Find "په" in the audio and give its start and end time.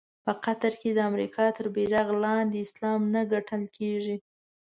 0.25-0.31